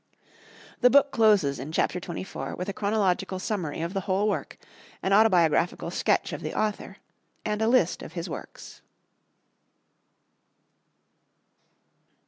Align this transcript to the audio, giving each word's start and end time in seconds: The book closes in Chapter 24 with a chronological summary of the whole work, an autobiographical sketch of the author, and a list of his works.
The 0.79 0.89
book 0.89 1.11
closes 1.11 1.59
in 1.59 1.71
Chapter 1.71 1.99
24 1.99 2.55
with 2.55 2.67
a 2.67 2.73
chronological 2.73 3.37
summary 3.37 3.81
of 3.81 3.93
the 3.93 3.99
whole 3.99 4.27
work, 4.27 4.57
an 5.03 5.13
autobiographical 5.13 5.91
sketch 5.91 6.33
of 6.33 6.41
the 6.41 6.59
author, 6.59 6.97
and 7.45 7.61
a 7.61 7.67
list 7.67 8.01
of 8.01 8.13
his 8.13 8.27
works. 8.27 8.81